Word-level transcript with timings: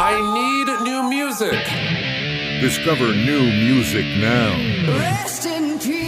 I 0.00 0.14
need 0.32 0.68
new 0.84 1.10
music. 1.10 1.58
Discover 2.60 3.16
new 3.16 3.42
music 3.42 4.04
now. 4.20 4.54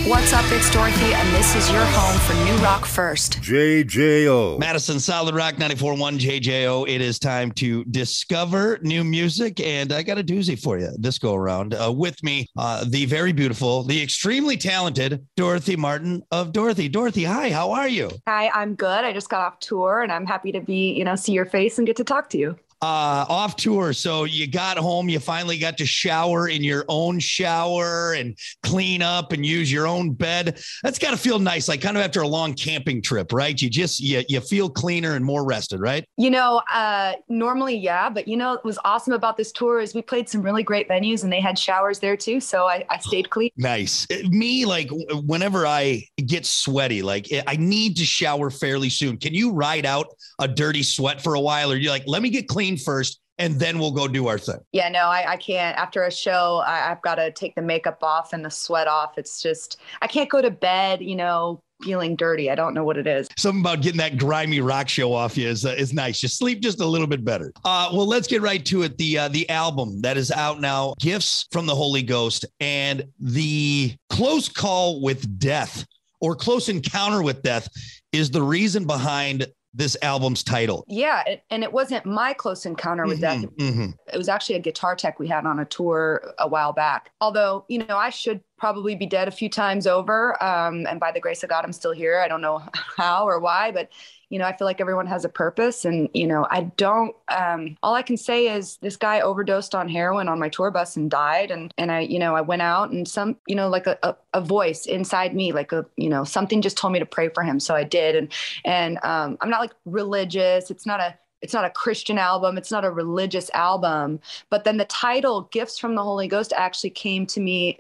What's 0.08 0.32
up? 0.32 0.44
It's 0.52 0.70
Dorothy, 0.70 1.12
and 1.12 1.34
this 1.34 1.56
is 1.56 1.68
your 1.72 1.84
home 1.86 2.16
for 2.20 2.34
New 2.44 2.62
Rock 2.62 2.86
First. 2.86 3.40
JJO. 3.40 4.60
Madison 4.60 5.00
Solid 5.00 5.34
Rock 5.34 5.56
94.1 5.56 6.20
JJO. 6.20 6.88
It 6.88 7.00
is 7.00 7.18
time 7.18 7.50
to 7.52 7.84
discover 7.86 8.78
new 8.82 9.02
music, 9.02 9.58
and 9.58 9.92
I 9.92 10.04
got 10.04 10.18
a 10.18 10.24
doozy 10.24 10.56
for 10.56 10.78
you 10.78 10.92
this 10.96 11.18
go 11.18 11.34
around. 11.34 11.74
Uh, 11.74 11.92
with 11.92 12.22
me, 12.22 12.46
uh, 12.56 12.84
the 12.88 13.06
very 13.06 13.32
beautiful, 13.32 13.82
the 13.82 14.00
extremely 14.00 14.56
talented 14.56 15.26
Dorothy 15.36 15.74
Martin 15.74 16.22
of 16.30 16.52
Dorothy. 16.52 16.88
Dorothy, 16.88 17.24
hi, 17.24 17.50
how 17.50 17.72
are 17.72 17.88
you? 17.88 18.08
Hi, 18.28 18.50
I'm 18.50 18.76
good. 18.76 19.04
I 19.04 19.12
just 19.12 19.28
got 19.28 19.40
off 19.40 19.58
tour 19.58 20.00
and 20.00 20.12
I'm 20.12 20.26
happy 20.26 20.52
to 20.52 20.60
be, 20.60 20.92
you 20.92 21.04
know, 21.04 21.16
see 21.16 21.32
your 21.32 21.46
face 21.46 21.76
and 21.76 21.88
get 21.88 21.96
to 21.96 22.04
talk 22.04 22.30
to 22.30 22.38
you. 22.38 22.56
Uh, 22.82 23.26
off 23.28 23.56
tour. 23.56 23.92
So 23.92 24.24
you 24.24 24.46
got 24.46 24.78
home, 24.78 25.08
you 25.08 25.20
finally 25.20 25.58
got 25.58 25.78
to 25.78 25.86
shower 25.86 26.48
in 26.48 26.64
your 26.64 26.84
own 26.88 27.18
shower 27.18 28.14
and 28.14 28.36
clean 28.62 29.02
up 29.02 29.32
and 29.32 29.44
use 29.44 29.70
your 29.70 29.86
own 29.86 30.12
bed. 30.12 30.60
That's 30.82 30.98
got 30.98 31.10
to 31.10 31.16
feel 31.16 31.38
nice, 31.38 31.68
like 31.68 31.80
kind 31.80 31.96
of 31.96 32.02
after 32.02 32.22
a 32.22 32.28
long 32.28 32.54
camping 32.54 33.02
trip, 33.02 33.32
right? 33.32 33.60
You 33.60 33.68
just 33.68 34.00
you 34.00 34.22
you 34.28 34.40
feel 34.40 34.70
cleaner 34.70 35.12
and 35.12 35.24
more 35.24 35.44
rested, 35.44 35.80
right? 35.80 36.04
You 36.16 36.30
know, 36.30 36.62
uh, 36.72 37.14
normally, 37.28 37.76
yeah, 37.76 38.08
but 38.08 38.26
you 38.26 38.36
know, 38.36 38.52
what 38.52 38.64
was 38.64 38.78
awesome 38.84 39.12
about 39.12 39.36
this 39.36 39.52
tour 39.52 39.80
is 39.80 39.94
we 39.94 40.02
played 40.02 40.28
some 40.28 40.42
really 40.42 40.62
great 40.62 40.88
venues 40.88 41.22
and 41.22 41.32
they 41.32 41.40
had 41.40 41.58
showers 41.58 41.98
there 41.98 42.16
too. 42.16 42.40
So 42.40 42.66
I, 42.66 42.84
I 42.88 42.98
stayed 42.98 43.30
clean. 43.30 43.50
Nice. 43.70 44.06
Uh, 44.10 44.28
Me, 44.28 44.64
like 44.64 44.88
whenever 45.26 45.66
I 45.66 46.04
get 46.26 46.46
sweaty, 46.46 47.02
like 47.02 47.28
I 47.46 47.56
need 47.56 47.96
to 47.98 48.04
shower 48.04 48.50
fairly 48.50 48.88
soon. 48.88 49.16
Can 49.18 49.34
you 49.34 49.52
ride 49.52 49.86
out 49.86 50.06
a 50.40 50.48
dirty 50.48 50.82
sweat 50.82 51.22
for 51.22 51.34
a 51.34 51.40
while, 51.40 51.70
or 51.70 51.76
you're 51.76 51.92
like, 51.92 52.04
let 52.06 52.22
me 52.22 52.30
get 52.30 52.48
clean 52.48 52.69
first, 52.76 53.20
and 53.38 53.58
then 53.58 53.78
we'll 53.78 53.92
go 53.92 54.06
do 54.06 54.26
our 54.26 54.38
thing? 54.38 54.60
Yeah, 54.72 54.88
no, 54.90 55.06
I, 55.06 55.32
I 55.32 55.36
can't. 55.36 55.76
After 55.78 56.02
a 56.02 56.12
show, 56.12 56.62
I, 56.66 56.90
I've 56.90 57.02
got 57.02 57.14
to 57.14 57.30
take 57.32 57.54
the 57.54 57.62
makeup 57.62 57.98
off 58.02 58.32
and 58.32 58.44
the 58.44 58.50
sweat 58.50 58.86
off. 58.86 59.16
It's 59.16 59.40
just, 59.40 59.78
I 60.02 60.06
can't 60.06 60.28
go 60.28 60.42
to 60.42 60.50
bed, 60.50 61.00
you 61.00 61.16
know, 61.16 61.60
feeling 61.82 62.14
dirty. 62.16 62.50
I 62.50 62.54
don't 62.54 62.74
know 62.74 62.84
what 62.84 62.98
it 62.98 63.06
is. 63.06 63.26
something 63.38 63.62
about 63.62 63.80
getting 63.80 63.96
that 63.96 64.18
grimy 64.18 64.60
rock 64.60 64.90
show 64.90 65.14
off 65.14 65.38
you 65.38 65.48
is, 65.48 65.64
uh, 65.64 65.70
is 65.70 65.94
nice. 65.94 66.20
Just 66.20 66.36
sleep 66.36 66.60
just 66.60 66.80
a 66.80 66.86
little 66.86 67.06
bit 67.06 67.24
better. 67.24 67.50
Uh, 67.64 67.88
well, 67.92 68.06
let's 68.06 68.28
get 68.28 68.42
right 68.42 68.62
to 68.66 68.82
it. 68.82 68.98
The 68.98 69.16
uh, 69.16 69.28
the 69.28 69.48
album 69.48 70.02
that 70.02 70.18
is 70.18 70.30
out 70.30 70.60
now, 70.60 70.92
Gifts 71.00 71.46
from 71.50 71.64
the 71.64 71.74
Holy 71.74 72.02
Ghost, 72.02 72.44
and 72.60 73.04
the 73.18 73.94
close 74.10 74.50
call 74.50 75.00
with 75.00 75.38
death 75.38 75.86
or 76.20 76.36
close 76.36 76.68
encounter 76.68 77.22
with 77.22 77.42
death 77.42 77.66
is 78.12 78.30
the 78.30 78.42
reason 78.42 78.86
behind 78.86 79.46
this 79.72 79.96
album's 80.02 80.42
title. 80.42 80.84
Yeah, 80.88 81.22
it, 81.26 81.44
and 81.50 81.62
it 81.62 81.72
wasn't 81.72 82.04
my 82.04 82.32
close 82.32 82.66
encounter 82.66 83.06
with 83.06 83.20
death. 83.20 83.38
Mhm, 83.38 83.56
mhm. 83.56 83.94
It 84.12 84.16
was 84.16 84.28
actually 84.28 84.56
a 84.56 84.60
guitar 84.60 84.96
tech 84.96 85.18
we 85.18 85.28
had 85.28 85.46
on 85.46 85.60
a 85.60 85.64
tour 85.64 86.34
a 86.38 86.48
while 86.48 86.72
back. 86.72 87.10
Although, 87.20 87.64
you 87.68 87.78
know, 87.78 87.96
I 87.96 88.10
should 88.10 88.42
probably 88.60 88.94
be 88.94 89.06
dead 89.06 89.26
a 89.26 89.30
few 89.30 89.48
times 89.48 89.86
over. 89.86 90.40
Um, 90.42 90.86
and 90.86 91.00
by 91.00 91.10
the 91.10 91.18
grace 91.18 91.42
of 91.42 91.48
God, 91.48 91.64
I'm 91.64 91.72
still 91.72 91.92
here. 91.92 92.20
I 92.20 92.28
don't 92.28 92.42
know 92.42 92.62
how 92.96 93.26
or 93.26 93.40
why, 93.40 93.70
but, 93.72 93.88
you 94.28 94.38
know, 94.38 94.44
I 94.44 94.54
feel 94.56 94.66
like 94.66 94.82
everyone 94.82 95.06
has 95.06 95.24
a 95.24 95.30
purpose. 95.30 95.86
And, 95.86 96.10
you 96.12 96.26
know, 96.26 96.46
I 96.50 96.64
don't, 96.76 97.16
um, 97.28 97.76
all 97.82 97.94
I 97.94 98.02
can 98.02 98.18
say 98.18 98.54
is 98.54 98.76
this 98.82 98.96
guy 98.96 99.22
overdosed 99.22 99.74
on 99.74 99.88
heroin 99.88 100.28
on 100.28 100.38
my 100.38 100.50
tour 100.50 100.70
bus 100.70 100.96
and 100.96 101.10
died. 101.10 101.50
And, 101.50 101.72
and 101.78 101.90
I, 101.90 102.00
you 102.00 102.18
know, 102.18 102.36
I 102.36 102.42
went 102.42 102.62
out 102.62 102.90
and 102.90 103.08
some, 103.08 103.38
you 103.48 103.56
know, 103.56 103.68
like 103.68 103.86
a, 103.86 103.98
a, 104.02 104.14
a 104.34 104.40
voice 104.42 104.84
inside 104.84 105.34
me, 105.34 105.52
like 105.52 105.72
a, 105.72 105.86
you 105.96 106.10
know, 106.10 106.22
something 106.22 106.60
just 106.60 106.76
told 106.76 106.92
me 106.92 106.98
to 106.98 107.06
pray 107.06 107.30
for 107.30 107.42
him. 107.42 107.58
So 107.58 107.74
I 107.74 107.82
did. 107.82 108.14
And, 108.14 108.32
and 108.66 108.98
um, 109.02 109.38
I'm 109.40 109.48
not 109.48 109.60
like 109.60 109.72
religious. 109.86 110.70
It's 110.70 110.86
not 110.86 111.00
a, 111.00 111.18
it's 111.40 111.54
not 111.54 111.64
a 111.64 111.70
Christian 111.70 112.18
album. 112.18 112.58
It's 112.58 112.70
not 112.70 112.84
a 112.84 112.90
religious 112.90 113.50
album. 113.54 114.20
But 114.50 114.64
then 114.64 114.76
the 114.76 114.84
title, 114.84 115.48
Gifts 115.50 115.78
from 115.78 115.94
the 115.94 116.02
Holy 116.02 116.28
Ghost, 116.28 116.52
actually 116.54 116.90
came 116.90 117.26
to 117.28 117.40
me 117.40 117.78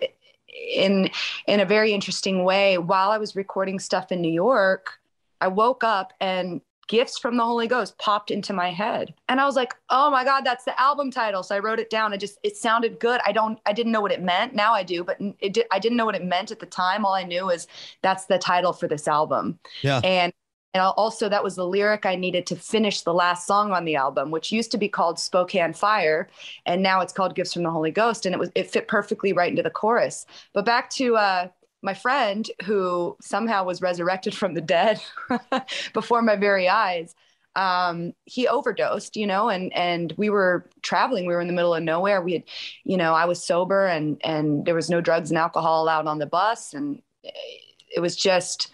in 0.52 1.10
in 1.46 1.60
a 1.60 1.64
very 1.64 1.92
interesting 1.92 2.44
way. 2.44 2.78
While 2.78 3.10
I 3.10 3.18
was 3.18 3.36
recording 3.36 3.78
stuff 3.78 4.12
in 4.12 4.20
New 4.20 4.32
York, 4.32 4.98
I 5.40 5.48
woke 5.48 5.84
up 5.84 6.12
and 6.20 6.60
Gifts 6.90 7.18
from 7.18 7.36
the 7.36 7.44
Holy 7.44 7.68
Ghost 7.68 7.96
popped 7.98 8.32
into 8.32 8.52
my 8.52 8.72
head. 8.72 9.14
And 9.28 9.40
I 9.40 9.46
was 9.46 9.54
like, 9.54 9.76
"Oh 9.90 10.10
my 10.10 10.24
god, 10.24 10.40
that's 10.40 10.64
the 10.64 10.78
album 10.80 11.12
title." 11.12 11.44
So 11.44 11.54
I 11.54 11.60
wrote 11.60 11.78
it 11.78 11.88
down. 11.88 12.12
I 12.12 12.16
just 12.16 12.40
it 12.42 12.56
sounded 12.56 12.98
good. 12.98 13.20
I 13.24 13.30
don't 13.30 13.60
I 13.64 13.72
didn't 13.72 13.92
know 13.92 14.00
what 14.00 14.10
it 14.10 14.20
meant. 14.20 14.56
Now 14.56 14.72
I 14.72 14.82
do, 14.82 15.04
but 15.04 15.16
it 15.38 15.52
did, 15.52 15.66
I 15.70 15.78
didn't 15.78 15.96
know 15.96 16.04
what 16.04 16.16
it 16.16 16.24
meant 16.24 16.50
at 16.50 16.58
the 16.58 16.66
time. 16.66 17.04
All 17.04 17.14
I 17.14 17.22
knew 17.22 17.48
is 17.48 17.68
that's 18.02 18.24
the 18.24 18.38
title 18.38 18.72
for 18.72 18.88
this 18.88 19.06
album. 19.06 19.60
Yeah. 19.82 20.00
And 20.02 20.32
and 20.72 20.82
also, 20.82 21.28
that 21.28 21.42
was 21.42 21.56
the 21.56 21.66
lyric 21.66 22.06
I 22.06 22.14
needed 22.14 22.46
to 22.46 22.56
finish 22.56 23.00
the 23.00 23.12
last 23.12 23.44
song 23.46 23.72
on 23.72 23.84
the 23.84 23.96
album, 23.96 24.30
which 24.30 24.52
used 24.52 24.70
to 24.70 24.78
be 24.78 24.88
called 24.88 25.18
Spokane 25.18 25.72
Fire, 25.72 26.28
and 26.64 26.80
now 26.80 27.00
it's 27.00 27.12
called 27.12 27.34
Gifts 27.34 27.52
from 27.52 27.64
the 27.64 27.70
Holy 27.70 27.90
Ghost, 27.90 28.24
and 28.24 28.34
it 28.34 28.38
was 28.38 28.50
it 28.54 28.70
fit 28.70 28.86
perfectly 28.86 29.32
right 29.32 29.50
into 29.50 29.64
the 29.64 29.70
chorus. 29.70 30.26
But 30.52 30.64
back 30.64 30.88
to 30.90 31.16
uh, 31.16 31.48
my 31.82 31.94
friend 31.94 32.48
who 32.64 33.16
somehow 33.20 33.64
was 33.64 33.82
resurrected 33.82 34.32
from 34.32 34.54
the 34.54 34.60
dead 34.60 35.00
before 35.92 36.22
my 36.22 36.36
very 36.36 36.68
eyes. 36.68 37.16
Um, 37.56 38.12
he 38.26 38.46
overdosed, 38.46 39.16
you 39.16 39.26
know, 39.26 39.48
and 39.48 39.72
and 39.72 40.14
we 40.16 40.30
were 40.30 40.70
traveling. 40.82 41.26
We 41.26 41.34
were 41.34 41.40
in 41.40 41.48
the 41.48 41.52
middle 41.52 41.74
of 41.74 41.82
nowhere. 41.82 42.22
We 42.22 42.34
had, 42.34 42.44
you 42.84 42.96
know, 42.96 43.12
I 43.12 43.24
was 43.24 43.44
sober, 43.44 43.86
and 43.86 44.20
and 44.22 44.64
there 44.64 44.76
was 44.76 44.88
no 44.88 45.00
drugs 45.00 45.32
and 45.32 45.38
alcohol 45.38 45.82
allowed 45.82 46.06
on 46.06 46.20
the 46.20 46.26
bus, 46.26 46.74
and 46.74 47.02
it 47.24 48.00
was 48.00 48.14
just 48.14 48.70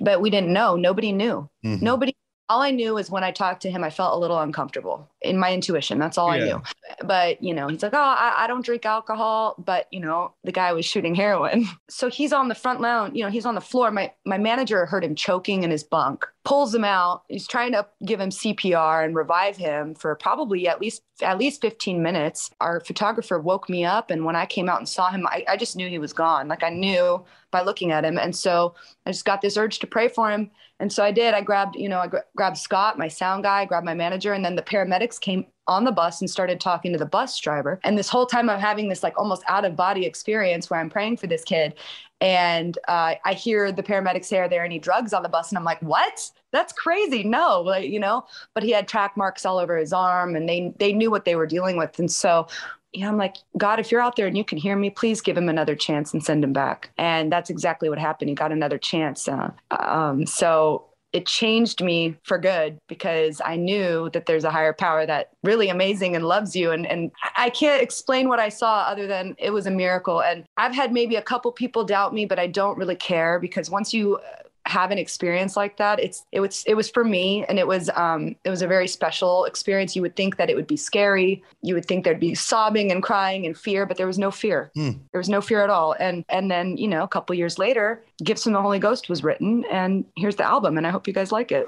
but 0.00 0.20
we 0.20 0.30
didn't 0.30 0.52
know. 0.52 0.76
Nobody 0.76 1.12
knew. 1.12 1.48
Mhm. 1.64 1.82
Nobody. 1.82 2.14
All 2.48 2.60
I 2.60 2.70
knew 2.70 2.98
is 2.98 3.10
when 3.10 3.24
I 3.24 3.30
talked 3.30 3.62
to 3.62 3.70
him, 3.70 3.82
I 3.84 3.90
felt 3.90 4.14
a 4.14 4.18
little 4.18 4.38
uncomfortable 4.38 5.08
in 5.24 5.38
my 5.38 5.52
intuition. 5.52 5.98
That's 5.98 6.18
all 6.18 6.30
I 6.30 6.38
knew. 6.38 6.62
But 7.04 7.42
you 7.42 7.54
know, 7.54 7.68
he's 7.68 7.82
like, 7.82 7.94
"Oh, 7.94 7.98
I, 7.98 8.34
I 8.38 8.46
don't 8.46 8.64
drink 8.64 8.84
alcohol," 8.84 9.54
but 9.58 9.86
you 9.90 10.00
know, 10.00 10.34
the 10.44 10.52
guy 10.52 10.72
was 10.72 10.84
shooting 10.84 11.14
heroin. 11.14 11.66
So 11.88 12.08
he's 12.08 12.32
on 12.32 12.48
the 12.48 12.54
front 12.54 12.80
lounge. 12.80 13.14
You 13.14 13.22
know, 13.22 13.28
he's 13.28 13.44
on 13.44 13.54
the 13.54 13.60
floor. 13.60 13.90
My 13.90 14.12
my 14.24 14.38
manager 14.38 14.86
heard 14.86 15.04
him 15.04 15.14
choking 15.14 15.62
in 15.62 15.70
his 15.70 15.84
bunk. 15.84 16.26
Pulls 16.42 16.74
him 16.74 16.84
out. 16.84 17.24
He's 17.28 17.46
trying 17.46 17.72
to 17.72 17.86
give 18.04 18.18
him 18.18 18.30
CPR 18.30 19.04
and 19.04 19.14
revive 19.14 19.58
him 19.58 19.94
for 19.94 20.14
probably 20.14 20.66
at 20.66 20.80
least 20.80 21.02
at 21.20 21.38
least 21.38 21.60
15 21.60 22.02
minutes. 22.02 22.50
Our 22.60 22.80
photographer 22.80 23.38
woke 23.38 23.68
me 23.68 23.84
up, 23.84 24.10
and 24.10 24.24
when 24.24 24.36
I 24.36 24.46
came 24.46 24.70
out 24.70 24.78
and 24.78 24.88
saw 24.88 25.10
him, 25.10 25.26
I, 25.26 25.44
I 25.46 25.56
just 25.58 25.76
knew 25.76 25.88
he 25.88 25.98
was 25.98 26.14
gone. 26.14 26.48
Like 26.48 26.62
I 26.62 26.70
knew 26.70 27.24
by 27.52 27.62
looking 27.62 27.92
at 27.92 28.04
him. 28.04 28.18
And 28.18 28.34
so 28.34 28.74
I 29.06 29.12
just 29.12 29.24
got 29.24 29.40
this 29.40 29.56
urge 29.56 29.78
to 29.78 29.86
pray 29.86 30.08
for 30.08 30.32
him. 30.32 30.50
And 30.80 30.92
so 30.92 31.04
I 31.04 31.12
did. 31.12 31.34
I 31.34 31.42
grabbed, 31.42 31.76
you 31.76 31.88
know, 31.88 32.00
I 32.00 32.08
gra- 32.08 32.24
grabbed 32.34 32.58
Scott, 32.58 32.98
my 32.98 33.06
sound 33.06 33.44
guy, 33.44 33.64
grabbed 33.66 33.86
my 33.86 33.94
manager, 33.94 34.32
and 34.32 34.44
then 34.44 34.56
the 34.56 34.62
paramedics 34.62 35.11
came 35.18 35.46
on 35.66 35.84
the 35.84 35.92
bus 35.92 36.20
and 36.20 36.28
started 36.28 36.60
talking 36.60 36.92
to 36.92 36.98
the 36.98 37.06
bus 37.06 37.38
driver. 37.38 37.80
And 37.84 37.96
this 37.96 38.08
whole 38.08 38.26
time 38.26 38.50
I'm 38.50 38.58
having 38.58 38.88
this 38.88 39.02
like 39.02 39.16
almost 39.18 39.42
out 39.48 39.64
of 39.64 39.76
body 39.76 40.04
experience 40.04 40.68
where 40.68 40.80
I'm 40.80 40.90
praying 40.90 41.18
for 41.18 41.26
this 41.26 41.44
kid. 41.44 41.74
And 42.20 42.78
uh, 42.88 43.14
I 43.24 43.34
hear 43.34 43.72
the 43.72 43.82
paramedics 43.82 44.26
say, 44.26 44.38
Are 44.38 44.48
there 44.48 44.64
any 44.64 44.78
drugs 44.78 45.12
on 45.12 45.22
the 45.22 45.28
bus? 45.28 45.50
And 45.50 45.58
I'm 45.58 45.64
like, 45.64 45.82
What? 45.82 46.30
That's 46.52 46.72
crazy. 46.72 47.24
No, 47.24 47.62
like, 47.62 47.88
you 47.88 48.00
know, 48.00 48.24
but 48.54 48.62
he 48.62 48.70
had 48.70 48.88
track 48.88 49.16
marks 49.16 49.46
all 49.46 49.58
over 49.58 49.76
his 49.76 49.92
arm 49.92 50.36
and 50.36 50.48
they 50.48 50.72
they 50.78 50.92
knew 50.92 51.10
what 51.10 51.24
they 51.24 51.36
were 51.36 51.46
dealing 51.46 51.76
with. 51.76 51.98
And 51.98 52.10
so 52.10 52.46
yeah, 52.92 53.08
I'm 53.08 53.16
like, 53.16 53.36
God, 53.56 53.80
if 53.80 53.90
you're 53.90 54.02
out 54.02 54.16
there 54.16 54.26
and 54.26 54.36
you 54.36 54.44
can 54.44 54.58
hear 54.58 54.76
me, 54.76 54.90
please 54.90 55.22
give 55.22 55.36
him 55.36 55.48
another 55.48 55.74
chance 55.74 56.12
and 56.12 56.22
send 56.22 56.44
him 56.44 56.52
back. 56.52 56.90
And 56.98 57.32
that's 57.32 57.48
exactly 57.48 57.88
what 57.88 57.98
happened. 57.98 58.28
He 58.28 58.34
got 58.34 58.52
another 58.52 58.76
chance. 58.76 59.26
Uh, 59.28 59.50
um, 59.70 60.26
so 60.26 60.84
it 61.12 61.26
changed 61.26 61.82
me 61.82 62.16
for 62.24 62.38
good 62.38 62.78
because 62.88 63.40
I 63.44 63.56
knew 63.56 64.08
that 64.10 64.26
there's 64.26 64.44
a 64.44 64.50
higher 64.50 64.72
power 64.72 65.04
that 65.04 65.30
really 65.42 65.68
amazing 65.68 66.16
and 66.16 66.26
loves 66.26 66.56
you. 66.56 66.70
And, 66.70 66.86
and 66.86 67.10
I 67.36 67.50
can't 67.50 67.82
explain 67.82 68.28
what 68.28 68.40
I 68.40 68.48
saw 68.48 68.82
other 68.82 69.06
than 69.06 69.34
it 69.38 69.50
was 69.50 69.66
a 69.66 69.70
miracle. 69.70 70.22
And 70.22 70.44
I've 70.56 70.74
had 70.74 70.92
maybe 70.92 71.16
a 71.16 71.22
couple 71.22 71.52
people 71.52 71.84
doubt 71.84 72.14
me, 72.14 72.24
but 72.24 72.38
I 72.38 72.46
don't 72.46 72.78
really 72.78 72.96
care 72.96 73.38
because 73.38 73.70
once 73.70 73.92
you 73.92 74.18
have 74.66 74.90
an 74.92 74.98
experience 74.98 75.56
like 75.56 75.76
that 75.78 75.98
it's 75.98 76.24
it 76.30 76.38
was 76.40 76.62
it 76.68 76.74
was 76.74 76.88
for 76.88 77.02
me 77.02 77.44
and 77.48 77.58
it 77.58 77.66
was 77.66 77.90
um 77.96 78.36
it 78.44 78.50
was 78.50 78.62
a 78.62 78.66
very 78.68 78.86
special 78.86 79.44
experience 79.44 79.96
you 79.96 80.02
would 80.02 80.14
think 80.14 80.36
that 80.36 80.48
it 80.48 80.54
would 80.54 80.68
be 80.68 80.76
scary 80.76 81.42
you 81.62 81.74
would 81.74 81.84
think 81.84 82.04
there'd 82.04 82.20
be 82.20 82.34
sobbing 82.34 82.92
and 82.92 83.02
crying 83.02 83.44
and 83.44 83.58
fear 83.58 83.86
but 83.86 83.96
there 83.96 84.06
was 84.06 84.18
no 84.18 84.30
fear 84.30 84.70
Hmm. 84.74 84.90
there 85.12 85.18
was 85.18 85.28
no 85.28 85.40
fear 85.40 85.64
at 85.64 85.70
all 85.70 85.96
and 85.98 86.24
and 86.28 86.48
then 86.50 86.76
you 86.76 86.86
know 86.86 87.02
a 87.02 87.08
couple 87.08 87.34
years 87.34 87.58
later 87.58 88.04
gifts 88.22 88.44
from 88.44 88.52
the 88.52 88.62
holy 88.62 88.78
ghost 88.78 89.08
was 89.08 89.24
written 89.24 89.64
and 89.70 90.04
here's 90.16 90.36
the 90.36 90.44
album 90.44 90.78
and 90.78 90.86
i 90.86 90.90
hope 90.90 91.08
you 91.08 91.12
guys 91.12 91.32
like 91.32 91.50
it 91.50 91.66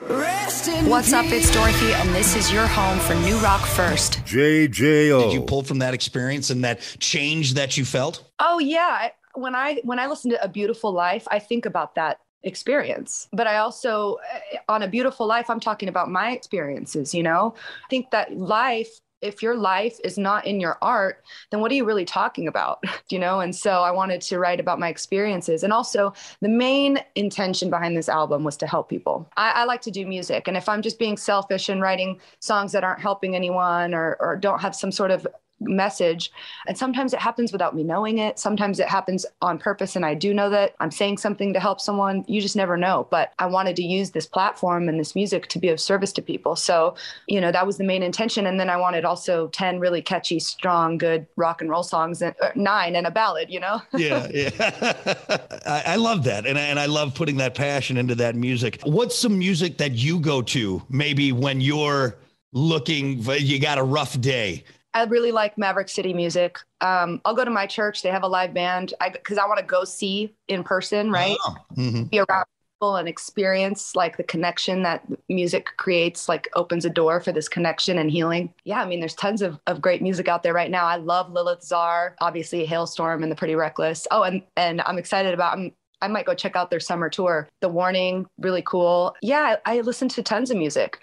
What's 0.86 1.12
up? 1.12 1.26
It's 1.26 1.50
Dorothy, 1.52 1.92
and 1.94 2.08
this 2.14 2.36
is 2.36 2.52
your 2.52 2.66
home 2.66 2.98
for 3.00 3.14
New 3.26 3.36
Rock 3.38 3.60
First. 3.66 4.20
JJO. 4.24 5.24
Did 5.24 5.32
you 5.32 5.42
pull 5.42 5.62
from 5.62 5.78
that 5.80 5.94
experience 5.94 6.50
and 6.50 6.64
that 6.64 6.80
change 7.00 7.54
that 7.54 7.76
you 7.76 7.84
felt? 7.84 8.24
Oh 8.38 8.58
yeah, 8.58 9.08
when 9.34 9.54
I 9.54 9.80
when 9.84 9.98
I 9.98 10.06
listen 10.06 10.30
to 10.30 10.42
A 10.42 10.48
Beautiful 10.48 10.92
Life, 10.92 11.26
I 11.30 11.38
think 11.38 11.66
about 11.66 11.94
that 11.96 12.18
experience. 12.44 13.28
But 13.32 13.46
I 13.46 13.58
also 13.58 14.16
eh, 14.32 14.58
on 14.68 14.82
A 14.82 14.88
Beautiful 14.88 15.26
Life, 15.26 15.50
I'm 15.50 15.60
talking 15.60 15.88
about 15.88 16.10
my 16.10 16.32
experiences, 16.32 17.14
you 17.14 17.22
know? 17.22 17.54
I 17.56 17.88
think 17.88 18.10
that 18.10 18.36
life 18.36 19.00
if 19.24 19.42
your 19.42 19.56
life 19.56 19.98
is 20.04 20.18
not 20.18 20.46
in 20.46 20.60
your 20.60 20.76
art, 20.82 21.24
then 21.50 21.60
what 21.60 21.72
are 21.72 21.74
you 21.74 21.86
really 21.86 22.04
talking 22.04 22.46
about? 22.46 22.84
you 23.10 23.18
know? 23.18 23.40
And 23.40 23.56
so 23.56 23.82
I 23.82 23.90
wanted 23.90 24.20
to 24.22 24.38
write 24.38 24.60
about 24.60 24.78
my 24.78 24.88
experiences. 24.88 25.62
And 25.62 25.72
also, 25.72 26.12
the 26.40 26.48
main 26.48 27.00
intention 27.14 27.70
behind 27.70 27.96
this 27.96 28.08
album 28.08 28.44
was 28.44 28.56
to 28.58 28.66
help 28.66 28.88
people. 28.88 29.28
I, 29.36 29.50
I 29.50 29.64
like 29.64 29.80
to 29.82 29.90
do 29.90 30.06
music. 30.06 30.46
And 30.46 30.56
if 30.56 30.68
I'm 30.68 30.82
just 30.82 30.98
being 30.98 31.16
selfish 31.16 31.68
and 31.68 31.80
writing 31.80 32.20
songs 32.40 32.72
that 32.72 32.84
aren't 32.84 33.00
helping 33.00 33.34
anyone 33.34 33.94
or, 33.94 34.16
or 34.20 34.36
don't 34.36 34.60
have 34.60 34.76
some 34.76 34.92
sort 34.92 35.10
of 35.10 35.26
message. 35.64 36.30
And 36.66 36.76
sometimes 36.76 37.12
it 37.12 37.20
happens 37.20 37.52
without 37.52 37.74
me 37.74 37.82
knowing 37.82 38.18
it. 38.18 38.38
Sometimes 38.38 38.78
it 38.80 38.88
happens 38.88 39.26
on 39.42 39.58
purpose. 39.58 39.96
And 39.96 40.04
I 40.06 40.14
do 40.14 40.32
know 40.34 40.50
that 40.50 40.74
I'm 40.80 40.90
saying 40.90 41.18
something 41.18 41.52
to 41.52 41.60
help 41.60 41.80
someone. 41.80 42.24
You 42.28 42.40
just 42.40 42.56
never 42.56 42.76
know. 42.76 43.06
But 43.10 43.32
I 43.38 43.46
wanted 43.46 43.76
to 43.76 43.82
use 43.82 44.10
this 44.10 44.26
platform 44.26 44.88
and 44.88 44.98
this 44.98 45.14
music 45.14 45.48
to 45.48 45.58
be 45.58 45.68
of 45.68 45.80
service 45.80 46.12
to 46.14 46.22
people. 46.22 46.56
So, 46.56 46.94
you 47.28 47.40
know, 47.40 47.52
that 47.52 47.66
was 47.66 47.78
the 47.78 47.84
main 47.84 48.02
intention. 48.02 48.46
And 48.46 48.58
then 48.60 48.70
I 48.70 48.76
wanted 48.76 49.04
also 49.04 49.48
10 49.48 49.78
really 49.80 50.02
catchy, 50.02 50.38
strong, 50.40 50.98
good 50.98 51.26
rock 51.36 51.60
and 51.60 51.70
roll 51.70 51.82
songs 51.82 52.22
and 52.22 52.34
uh, 52.40 52.50
nine 52.54 52.96
and 52.96 53.06
a 53.06 53.10
ballad, 53.10 53.50
you 53.50 53.60
know? 53.60 53.80
yeah. 53.94 54.26
Yeah. 54.34 54.50
I, 55.66 55.82
I 55.86 55.96
love 55.96 56.24
that. 56.24 56.46
And, 56.46 56.58
I- 56.58 56.62
and 56.62 56.78
I 56.78 56.86
love 56.86 57.14
putting 57.14 57.36
that 57.38 57.54
passion 57.54 57.96
into 57.96 58.14
that 58.16 58.34
music. 58.34 58.80
What's 58.84 59.16
some 59.16 59.38
music 59.38 59.78
that 59.78 59.92
you 59.92 60.18
go 60.20 60.42
to 60.42 60.82
maybe 60.88 61.32
when 61.32 61.60
you're 61.60 62.16
looking, 62.52 63.18
you 63.38 63.58
got 63.58 63.78
a 63.78 63.82
rough 63.82 64.20
day? 64.20 64.64
I 64.94 65.04
really 65.04 65.32
like 65.32 65.58
Maverick 65.58 65.88
City 65.88 66.14
music. 66.14 66.58
Um, 66.80 67.20
I'll 67.24 67.34
go 67.34 67.44
to 67.44 67.50
my 67.50 67.66
church. 67.66 68.02
They 68.02 68.10
have 68.10 68.22
a 68.22 68.28
live 68.28 68.54
band 68.54 68.94
because 69.12 69.38
I, 69.38 69.46
want 69.46 69.58
to 69.58 69.64
go 69.64 69.84
see 69.84 70.34
in 70.46 70.62
person, 70.62 71.10
right? 71.10 71.36
Oh, 71.44 71.56
mhm. 71.76 72.08
Be 72.10 72.20
around 72.20 72.46
people 72.74 72.96
and 72.96 73.08
experience 73.08 73.96
like 73.96 74.16
the 74.16 74.22
connection 74.22 74.84
that 74.84 75.04
music 75.28 75.70
creates, 75.76 76.28
like 76.28 76.48
opens 76.54 76.84
a 76.84 76.90
door 76.90 77.20
for 77.20 77.32
this 77.32 77.48
connection 77.48 77.98
and 77.98 78.10
healing. 78.10 78.54
Yeah, 78.64 78.80
I 78.80 78.86
mean, 78.86 79.00
there's 79.00 79.14
tons 79.14 79.42
of, 79.42 79.58
of 79.66 79.80
great 79.80 80.00
music 80.00 80.28
out 80.28 80.44
there 80.44 80.54
right 80.54 80.70
now. 80.70 80.86
I 80.86 80.96
love 80.96 81.32
Lilith 81.32 81.64
Czar, 81.64 82.14
obviously 82.20 82.64
Halestorm 82.64 83.22
and 83.24 83.32
the 83.32 83.36
Pretty 83.36 83.56
Reckless. 83.56 84.06
Oh, 84.12 84.22
and 84.22 84.42
and 84.56 84.80
I'm 84.82 84.98
excited 84.98 85.34
about. 85.34 85.54
I'm, 85.54 85.72
I 86.00 86.08
might 86.08 86.26
go 86.26 86.34
check 86.34 86.54
out 86.54 86.70
their 86.70 86.80
summer 86.80 87.08
tour. 87.08 87.48
The 87.60 87.68
Warning, 87.68 88.26
really 88.38 88.62
cool. 88.62 89.14
Yeah, 89.22 89.56
I, 89.64 89.78
I 89.78 89.80
listen 89.80 90.08
to 90.10 90.22
tons 90.22 90.50
of 90.50 90.56
music. 90.56 91.00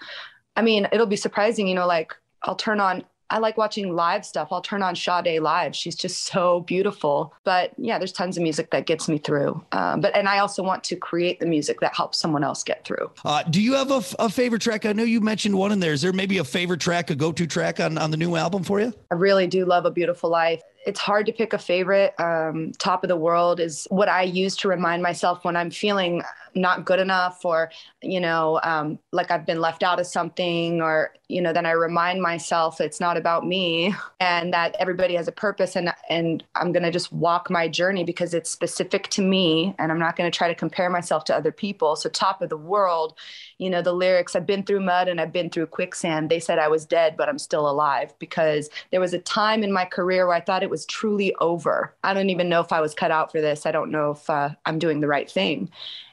I 0.54 0.62
mean, 0.62 0.86
it'll 0.92 1.06
be 1.06 1.16
surprising, 1.16 1.66
you 1.66 1.74
know, 1.74 1.86
like 1.86 2.14
I'll 2.44 2.54
turn 2.54 2.80
on 2.80 3.04
I 3.32 3.38
like 3.38 3.56
watching 3.56 3.96
live 3.96 4.26
stuff. 4.26 4.48
I'll 4.52 4.60
turn 4.60 4.82
on 4.82 4.94
Sade 4.94 5.40
live. 5.40 5.74
She's 5.74 5.96
just 5.96 6.24
so 6.24 6.60
beautiful. 6.60 7.32
But 7.44 7.72
yeah, 7.78 7.96
there's 7.96 8.12
tons 8.12 8.36
of 8.36 8.42
music 8.42 8.70
that 8.72 8.84
gets 8.84 9.08
me 9.08 9.16
through. 9.16 9.64
Um, 9.72 10.02
but 10.02 10.14
and 10.14 10.28
I 10.28 10.38
also 10.38 10.62
want 10.62 10.84
to 10.84 10.96
create 10.96 11.40
the 11.40 11.46
music 11.46 11.80
that 11.80 11.96
helps 11.96 12.18
someone 12.18 12.44
else 12.44 12.62
get 12.62 12.84
through. 12.84 13.10
Uh, 13.24 13.42
do 13.44 13.62
you 13.62 13.72
have 13.72 13.90
a, 13.90 13.96
f- 13.96 14.14
a 14.18 14.28
favorite 14.28 14.60
track? 14.60 14.84
I 14.84 14.92
know 14.92 15.02
you 15.02 15.22
mentioned 15.22 15.56
one 15.56 15.72
in 15.72 15.80
there. 15.80 15.94
Is 15.94 16.02
there 16.02 16.12
maybe 16.12 16.38
a 16.38 16.44
favorite 16.44 16.80
track, 16.80 17.08
a 17.08 17.14
go 17.14 17.32
to 17.32 17.46
track 17.46 17.80
on, 17.80 17.96
on 17.96 18.10
the 18.10 18.18
new 18.18 18.36
album 18.36 18.64
for 18.64 18.80
you? 18.80 18.92
I 19.10 19.14
really 19.14 19.46
do 19.46 19.64
love 19.64 19.86
A 19.86 19.90
Beautiful 19.90 20.28
Life. 20.28 20.60
It's 20.84 21.00
hard 21.00 21.26
to 21.26 21.32
pick 21.32 21.52
a 21.52 21.58
favorite. 21.58 22.18
Um, 22.18 22.72
Top 22.78 23.04
of 23.04 23.08
the 23.08 23.16
World 23.16 23.60
is 23.60 23.86
what 23.90 24.08
I 24.08 24.22
use 24.22 24.56
to 24.58 24.68
remind 24.68 25.02
myself 25.02 25.44
when 25.44 25.56
I'm 25.56 25.70
feeling 25.70 26.22
not 26.54 26.84
good 26.84 26.98
enough 26.98 27.44
or, 27.44 27.70
you 28.02 28.20
know, 28.20 28.60
um, 28.62 28.98
like 29.12 29.30
I've 29.30 29.46
been 29.46 29.60
left 29.60 29.82
out 29.82 30.00
of 30.00 30.06
something 30.06 30.82
or, 30.82 31.14
you 31.28 31.40
know, 31.40 31.52
then 31.52 31.66
I 31.66 31.70
remind 31.72 32.20
myself 32.20 32.80
it's 32.80 33.00
not 33.00 33.16
about 33.16 33.46
me 33.46 33.94
and 34.20 34.52
that 34.52 34.76
everybody 34.78 35.14
has 35.14 35.28
a 35.28 35.32
purpose 35.32 35.76
and, 35.76 35.92
and 36.08 36.44
I'm 36.54 36.72
going 36.72 36.82
to 36.82 36.90
just 36.90 37.12
walk 37.12 37.50
my 37.50 37.68
journey 37.68 38.04
because 38.04 38.34
it's 38.34 38.50
specific 38.50 39.08
to 39.10 39.22
me 39.22 39.74
and 39.78 39.90
I'm 39.90 39.98
not 39.98 40.16
going 40.16 40.30
to 40.30 40.36
try 40.36 40.48
to 40.48 40.54
compare 40.54 40.90
myself 40.90 41.24
to 41.26 41.34
other 41.34 41.52
people. 41.52 41.96
So 41.96 42.08
Top 42.08 42.42
of 42.42 42.48
the 42.48 42.56
World, 42.56 43.16
you 43.58 43.70
know, 43.70 43.82
the 43.82 43.92
lyrics, 43.92 44.36
I've 44.36 44.46
been 44.46 44.64
through 44.64 44.80
mud 44.80 45.08
and 45.08 45.20
I've 45.20 45.32
been 45.32 45.50
through 45.50 45.66
quicksand. 45.66 46.30
They 46.30 46.40
said 46.40 46.58
I 46.58 46.68
was 46.68 46.84
dead, 46.84 47.16
but 47.16 47.28
I'm 47.28 47.38
still 47.38 47.68
alive 47.68 48.12
because 48.18 48.68
there 48.90 49.00
was 49.00 49.14
a 49.14 49.18
time 49.18 49.62
in 49.62 49.72
my 49.72 49.84
career 49.84 50.26
where 50.26 50.36
I 50.36 50.40
thought 50.40 50.62
it 50.62 50.70
was 50.72 50.86
truly 50.86 51.34
over. 51.36 51.94
I 52.02 52.14
don't 52.14 52.30
even 52.30 52.48
know 52.48 52.60
if 52.60 52.72
I 52.72 52.80
was 52.80 52.94
cut 52.94 53.12
out 53.12 53.30
for 53.30 53.40
this. 53.40 53.66
I 53.66 53.70
don't 53.70 53.92
know 53.92 54.12
if 54.12 54.28
uh, 54.28 54.50
I'm 54.66 54.80
doing 54.80 55.00
the 55.00 55.06
right 55.06 55.30
thing. 55.30 55.70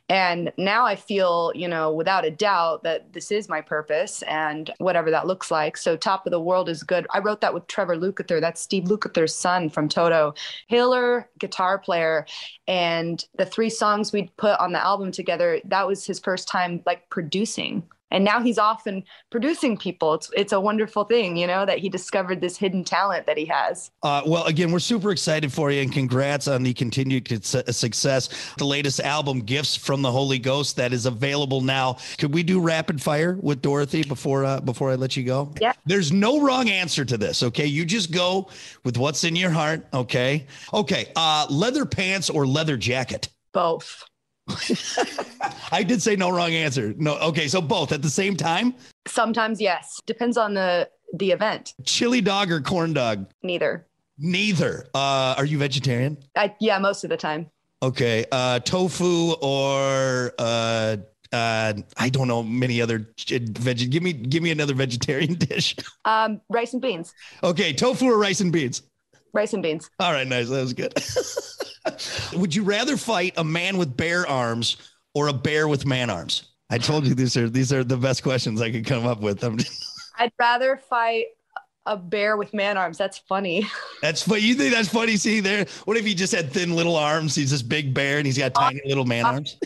And 0.09 0.51
now 0.57 0.85
I 0.87 0.95
feel, 0.95 1.51
you 1.53 1.67
know, 1.67 1.93
without 1.93 2.25
a 2.25 2.31
doubt 2.31 2.81
that 2.83 3.13
this 3.13 3.31
is 3.31 3.47
my 3.47 3.61
purpose 3.61 4.23
and 4.23 4.71
whatever 4.79 5.11
that 5.11 5.27
looks 5.27 5.51
like. 5.51 5.77
So 5.77 5.95
Top 5.95 6.25
of 6.25 6.31
the 6.31 6.41
World 6.41 6.67
is 6.67 6.81
good. 6.81 7.05
I 7.11 7.19
wrote 7.19 7.41
that 7.41 7.53
with 7.53 7.67
Trevor 7.67 7.95
Lukather. 7.95 8.41
That's 8.41 8.59
Steve 8.59 8.85
Lukather's 8.85 9.35
son 9.35 9.69
from 9.69 9.87
Toto. 9.87 10.33
Hiller, 10.67 11.29
guitar 11.37 11.77
player. 11.77 12.25
And 12.67 13.23
the 13.37 13.45
three 13.45 13.69
songs 13.69 14.11
we 14.11 14.31
put 14.35 14.59
on 14.59 14.71
the 14.71 14.83
album 14.83 15.11
together, 15.11 15.61
that 15.65 15.87
was 15.87 16.05
his 16.05 16.19
first 16.19 16.47
time 16.47 16.81
like 16.87 17.07
producing. 17.11 17.83
And 18.11 18.23
now 18.23 18.41
he's 18.41 18.57
off 18.57 18.87
and 18.87 19.03
producing 19.29 19.77
people. 19.77 20.15
It's 20.15 20.31
it's 20.35 20.53
a 20.53 20.59
wonderful 20.59 21.03
thing, 21.03 21.37
you 21.37 21.47
know, 21.47 21.65
that 21.65 21.79
he 21.79 21.89
discovered 21.89 22.41
this 22.41 22.57
hidden 22.57 22.83
talent 22.83 23.25
that 23.27 23.37
he 23.37 23.45
has. 23.45 23.91
Uh, 24.03 24.21
well, 24.25 24.45
again, 24.45 24.71
we're 24.71 24.79
super 24.79 25.11
excited 25.11 25.53
for 25.53 25.71
you 25.71 25.81
and 25.81 25.91
congrats 25.91 26.47
on 26.47 26.63
the 26.63 26.73
continued 26.73 27.43
success. 27.43 28.53
The 28.57 28.65
latest 28.65 28.99
album, 28.99 29.41
Gifts 29.41 29.75
from 29.75 30.01
the 30.01 30.11
Holy 30.11 30.39
Ghost, 30.39 30.75
that 30.77 30.93
is 30.93 31.05
available 31.05 31.61
now. 31.61 31.97
Could 32.17 32.33
we 32.33 32.43
do 32.43 32.59
rapid 32.59 33.01
fire 33.01 33.37
with 33.41 33.61
Dorothy 33.61 34.03
before 34.03 34.45
uh, 34.45 34.59
before 34.61 34.89
I 34.91 34.95
let 34.95 35.15
you 35.15 35.23
go? 35.23 35.53
Yeah. 35.61 35.73
There's 35.85 36.11
no 36.11 36.41
wrong 36.41 36.69
answer 36.69 37.05
to 37.05 37.17
this. 37.17 37.43
Okay, 37.43 37.65
you 37.65 37.85
just 37.85 38.11
go 38.11 38.49
with 38.83 38.97
what's 38.97 39.23
in 39.23 39.35
your 39.35 39.51
heart. 39.51 39.85
Okay. 39.93 40.47
Okay. 40.73 41.11
Uh, 41.15 41.45
leather 41.49 41.85
pants 41.85 42.29
or 42.29 42.47
leather 42.47 42.77
jacket? 42.77 43.29
Both. 43.51 44.08
I 45.71 45.83
did 45.83 46.01
say 46.01 46.15
no 46.15 46.29
wrong 46.29 46.51
answer. 46.51 46.93
No. 46.97 47.17
Okay, 47.19 47.47
so 47.47 47.61
both 47.61 47.91
at 47.91 48.01
the 48.01 48.09
same 48.09 48.35
time. 48.35 48.73
Sometimes 49.07 49.61
yes. 49.61 49.99
Depends 50.05 50.37
on 50.37 50.53
the 50.53 50.89
the 51.13 51.31
event. 51.31 51.73
Chili 51.85 52.21
dog 52.21 52.51
or 52.51 52.61
corn 52.61 52.93
dog? 52.93 53.27
Neither. 53.43 53.85
Neither. 54.17 54.87
Uh, 54.93 55.35
are 55.37 55.45
you 55.45 55.57
vegetarian? 55.57 56.17
I 56.35 56.55
yeah, 56.59 56.77
most 56.79 57.03
of 57.03 57.09
the 57.09 57.17
time. 57.17 57.49
Okay. 57.81 58.25
Uh, 58.31 58.59
tofu 58.59 59.33
or 59.41 60.33
uh, 60.37 60.97
uh, 61.31 61.73
I 61.97 62.09
don't 62.09 62.27
know 62.27 62.43
many 62.43 62.81
other 62.81 63.07
veg. 63.27 63.91
Give 63.91 64.03
me 64.03 64.13
give 64.13 64.41
me 64.43 64.51
another 64.51 64.73
vegetarian 64.73 65.33
dish. 65.35 65.75
Um, 66.05 66.41
rice 66.49 66.73
and 66.73 66.81
beans. 66.81 67.13
Okay, 67.43 67.73
tofu 67.73 68.07
or 68.07 68.17
rice 68.17 68.41
and 68.41 68.51
beans. 68.51 68.81
Rice 69.33 69.53
and 69.53 69.63
beans. 69.63 69.89
All 69.99 70.11
right, 70.11 70.27
nice. 70.27 70.49
That 70.49 70.61
was 70.61 70.73
good. 70.73 70.93
Would 72.39 72.55
you 72.55 72.63
rather 72.63 72.97
fight 72.97 73.33
a 73.37 73.43
man 73.43 73.77
with 73.77 73.95
bear 73.95 74.27
arms 74.27 74.77
or 75.13 75.27
a 75.27 75.33
bear 75.33 75.67
with 75.67 75.85
man 75.85 76.09
arms? 76.09 76.49
I 76.69 76.77
told 76.77 77.07
you 77.07 77.15
these 77.15 77.35
are 77.35 77.49
these 77.49 77.73
are 77.73 77.83
the 77.83 77.97
best 77.97 78.23
questions 78.23 78.61
I 78.61 78.71
could 78.71 78.85
come 78.85 79.05
up 79.05 79.21
with. 79.21 79.43
I'd 80.17 80.31
rather 80.37 80.77
fight 80.77 81.25
a 81.85 81.97
bear 81.97 82.37
with 82.37 82.53
man 82.53 82.77
arms. 82.77 82.97
That's 82.97 83.17
funny. 83.17 83.65
that's 84.01 84.27
what 84.27 84.41
you 84.41 84.53
think. 84.53 84.73
That's 84.73 84.89
funny. 84.89 85.17
See 85.17 85.39
there. 85.39 85.65
What 85.85 85.97
if 85.97 86.05
he 86.05 86.13
just 86.13 86.33
had 86.33 86.51
thin 86.51 86.75
little 86.75 86.95
arms? 86.95 87.35
He's 87.35 87.51
this 87.51 87.63
big 87.63 87.93
bear 87.93 88.17
and 88.17 88.25
he's 88.25 88.37
got 88.37 88.51
uh, 88.55 88.61
tiny 88.61 88.81
little 88.85 89.05
man 89.05 89.25
uh, 89.25 89.29
arms. 89.29 89.57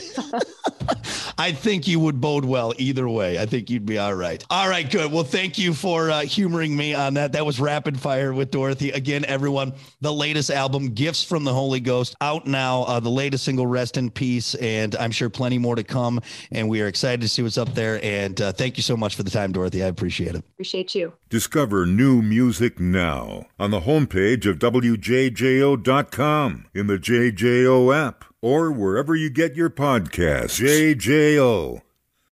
I 1.38 1.52
think 1.52 1.88
you 1.88 2.00
would 2.00 2.22
bode 2.22 2.46
well 2.46 2.74
either 2.78 3.08
way. 3.10 3.40
I 3.40 3.46
think 3.46 3.70
you'd 3.70 3.86
be 3.86 3.98
all 3.98 4.14
right. 4.14 4.44
All 4.50 4.70
right, 4.70 4.90
good. 4.90 5.12
Well, 5.12 5.24
thank 5.24 5.58
you 5.58 5.74
for 5.74 6.12
uh, 6.12 6.22
humoring 6.22 6.76
me 6.76 6.94
on 6.94 7.16
that. 7.16 7.34
That 7.34 7.46
was 7.46 7.60
rapid 7.60 8.00
fire 8.00 8.34
with 8.34 8.52
Dorothy. 8.52 8.92
Again, 8.92 9.26
everyone, 9.26 9.74
the 10.02 10.14
latest 10.14 10.50
album, 10.50 10.90
Gifts 10.90 11.24
from 11.24 11.44
the 11.44 11.54
Holy 11.54 11.80
Ghost, 11.80 12.16
out 12.22 12.48
now. 12.48 12.84
Uh, 12.84 13.00
the 13.00 13.10
latest 13.10 13.44
single, 13.44 13.68
Rest 13.68 13.98
in 13.98 14.10
Peace, 14.10 14.56
and 14.56 14.96
I'm 14.96 15.12
sure 15.12 15.30
plenty 15.30 15.58
more 15.58 15.76
to 15.76 15.84
come. 15.84 16.22
And 16.52 16.70
we 16.70 16.82
are 16.82 16.88
excited 16.88 17.22
to 17.22 17.28
see 17.28 17.42
what's 17.42 17.58
up 17.58 17.74
there. 17.74 18.04
And 18.04 18.40
uh, 18.40 18.52
thank 18.52 18.78
you 18.78 18.84
so 18.84 18.96
much 18.96 19.16
for 19.16 19.24
the 19.24 19.32
time, 19.32 19.52
Dorothy. 19.52 19.84
I 19.84 19.88
appreciate 19.88 20.36
it. 20.36 20.44
Appreciate 20.54 20.96
you. 20.96 21.14
Discover 21.30 21.88
new 21.88 22.22
music 22.22 22.80
now 22.80 23.48
on 23.60 23.72
the 23.72 23.82
homepage 23.82 24.46
of 24.46 24.60
WJJO.com, 24.60 26.66
in 26.74 26.88
the 26.88 26.98
JJO 26.98 27.96
app, 27.96 28.26
or 28.44 28.74
wherever 28.74 29.16
you 29.16 29.30
get 29.30 29.56
your 29.56 29.70
podcasts. 29.70 30.60
JJO 30.62 31.82